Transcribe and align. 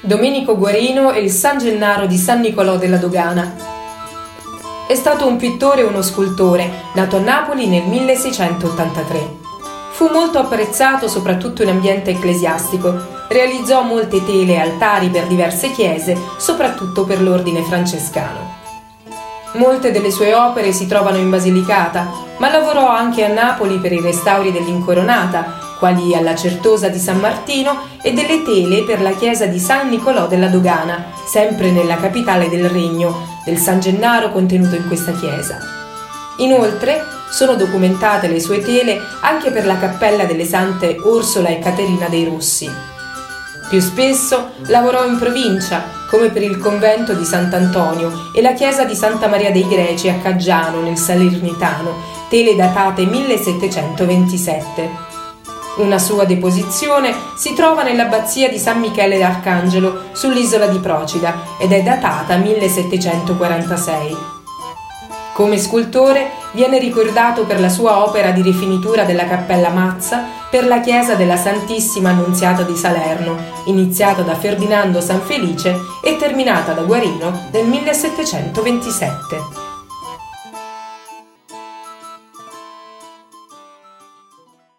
Domenico 0.00 0.56
Guarino 0.56 1.10
e 1.10 1.20
il 1.20 1.30
San 1.30 1.58
Gennaro 1.58 2.06
di 2.06 2.16
San 2.16 2.38
Nicolò 2.38 2.76
della 2.76 2.98
Dogana. 2.98 3.52
È 4.86 4.94
stato 4.94 5.26
un 5.26 5.36
pittore 5.36 5.80
e 5.80 5.84
uno 5.84 6.02
scultore, 6.02 6.70
nato 6.94 7.16
a 7.16 7.20
Napoli 7.20 7.66
nel 7.66 7.82
1683. 7.82 9.36
Fu 9.90 10.08
molto 10.12 10.38
apprezzato 10.38 11.08
soprattutto 11.08 11.64
in 11.64 11.70
ambiente 11.70 12.10
ecclesiastico. 12.10 12.94
Realizzò 13.26 13.82
molte 13.82 14.24
tele 14.24 14.52
e 14.52 14.60
altari 14.60 15.08
per 15.08 15.26
diverse 15.26 15.72
chiese, 15.72 16.16
soprattutto 16.36 17.04
per 17.04 17.20
l'ordine 17.20 17.64
francescano. 17.64 18.54
Molte 19.54 19.90
delle 19.90 20.12
sue 20.12 20.32
opere 20.32 20.70
si 20.70 20.86
trovano 20.86 21.16
in 21.16 21.28
Basilicata, 21.28 22.08
ma 22.36 22.48
lavorò 22.48 22.88
anche 22.88 23.24
a 23.24 23.32
Napoli 23.32 23.78
per 23.78 23.92
i 23.92 24.00
restauri 24.00 24.52
dell'Incoronata, 24.52 25.67
quali 25.78 26.14
alla 26.14 26.34
Certosa 26.34 26.88
di 26.88 26.98
San 26.98 27.18
Martino 27.18 27.86
e 28.02 28.12
delle 28.12 28.42
tele 28.42 28.82
per 28.82 29.00
la 29.00 29.12
chiesa 29.12 29.46
di 29.46 29.58
San 29.58 29.88
Nicolò 29.88 30.26
della 30.26 30.48
Dogana, 30.48 31.12
sempre 31.26 31.70
nella 31.70 31.96
capitale 31.96 32.48
del 32.48 32.68
regno, 32.68 33.26
del 33.44 33.58
San 33.58 33.80
Gennaro 33.80 34.30
contenuto 34.30 34.74
in 34.74 34.86
questa 34.86 35.12
chiesa. 35.12 35.58
Inoltre 36.38 37.04
sono 37.30 37.54
documentate 37.54 38.28
le 38.28 38.40
sue 38.40 38.60
tele 38.60 39.00
anche 39.20 39.50
per 39.50 39.66
la 39.66 39.78
cappella 39.78 40.24
delle 40.24 40.44
sante 40.44 40.96
Orsola 41.02 41.48
e 41.48 41.58
Caterina 41.58 42.08
dei 42.08 42.24
Rossi. 42.24 42.70
Più 43.68 43.80
spesso 43.80 44.52
lavorò 44.68 45.06
in 45.06 45.18
provincia, 45.18 45.84
come 46.08 46.30
per 46.30 46.42
il 46.42 46.58
convento 46.58 47.12
di 47.12 47.24
Sant'Antonio 47.24 48.30
e 48.32 48.40
la 48.40 48.54
chiesa 48.54 48.84
di 48.84 48.94
Santa 48.94 49.28
Maria 49.28 49.50
dei 49.50 49.68
Greci 49.68 50.08
a 50.08 50.14
Caggiano, 50.14 50.80
nel 50.80 50.96
Salernitano, 50.96 51.94
tele 52.30 52.56
datate 52.56 53.04
1727. 53.04 55.07
Una 55.76 55.98
sua 55.98 56.24
deposizione 56.24 57.14
si 57.36 57.54
trova 57.54 57.84
nell'abbazia 57.84 58.48
di 58.48 58.58
San 58.58 58.80
Michele 58.80 59.18
d'Arcangelo 59.18 60.06
sull'isola 60.12 60.66
di 60.66 60.78
Procida 60.78 61.56
ed 61.58 61.72
è 61.72 61.82
datata 61.82 62.36
1746. 62.36 64.16
Come 65.32 65.56
scultore 65.56 66.32
viene 66.52 66.80
ricordato 66.80 67.44
per 67.44 67.60
la 67.60 67.68
sua 67.68 68.04
opera 68.04 68.32
di 68.32 68.42
rifinitura 68.42 69.04
della 69.04 69.28
Cappella 69.28 69.68
Mazza 69.68 70.24
per 70.50 70.66
la 70.66 70.80
chiesa 70.80 71.14
della 71.14 71.36
Santissima 71.36 72.10
Annunziata 72.10 72.62
di 72.62 72.74
Salerno, 72.74 73.36
iniziata 73.66 74.22
da 74.22 74.34
Ferdinando 74.34 75.00
Sanfelice 75.00 75.76
e 76.02 76.16
terminata 76.16 76.72
da 76.72 76.82
Guarino 76.82 77.48
nel 77.52 77.66
1727. 77.66 79.67